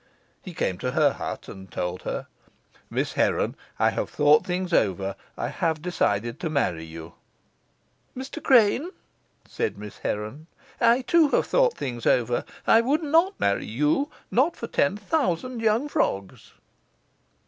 [0.41, 2.25] He came to her hut, and told her,
[2.89, 5.15] "Miss Heron, I have thought things over.
[5.37, 7.13] I have decided to marry you."
[8.17, 8.41] "Mr.
[8.41, 8.89] Crane,"
[9.47, 10.47] said Miss Heron,
[10.79, 12.45] "I, too, have thought things over.
[12.65, 16.53] I would not marry you, not for ten thousand young frogs."